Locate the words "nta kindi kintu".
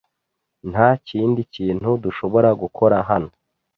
0.71-1.89